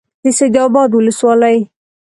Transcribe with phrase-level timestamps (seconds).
[0.23, 1.57] د سید آباد ولسوالۍ